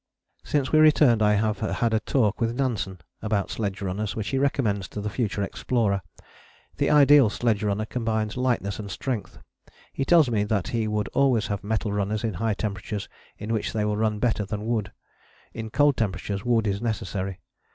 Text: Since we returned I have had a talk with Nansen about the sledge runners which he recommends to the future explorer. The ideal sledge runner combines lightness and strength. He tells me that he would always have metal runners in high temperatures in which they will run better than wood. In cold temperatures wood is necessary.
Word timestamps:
Since 0.43 0.71
we 0.71 0.79
returned 0.79 1.21
I 1.21 1.35
have 1.35 1.59
had 1.59 1.93
a 1.93 1.99
talk 1.99 2.41
with 2.41 2.55
Nansen 2.55 3.01
about 3.21 3.49
the 3.49 3.53
sledge 3.53 3.83
runners 3.83 4.15
which 4.15 4.29
he 4.29 4.39
recommends 4.39 4.87
to 4.87 4.99
the 4.99 5.11
future 5.11 5.43
explorer. 5.43 6.01
The 6.77 6.89
ideal 6.89 7.29
sledge 7.29 7.61
runner 7.63 7.85
combines 7.85 8.35
lightness 8.35 8.79
and 8.79 8.89
strength. 8.89 9.37
He 9.93 10.03
tells 10.03 10.31
me 10.31 10.43
that 10.45 10.69
he 10.69 10.87
would 10.87 11.07
always 11.09 11.45
have 11.53 11.63
metal 11.63 11.93
runners 11.93 12.23
in 12.23 12.33
high 12.33 12.55
temperatures 12.55 13.07
in 13.37 13.53
which 13.53 13.73
they 13.73 13.85
will 13.85 13.95
run 13.95 14.17
better 14.17 14.43
than 14.43 14.65
wood. 14.65 14.91
In 15.53 15.69
cold 15.69 15.97
temperatures 15.97 16.43
wood 16.43 16.65
is 16.65 16.81
necessary. 16.81 17.39